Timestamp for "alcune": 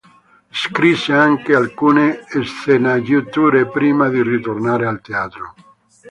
1.53-2.21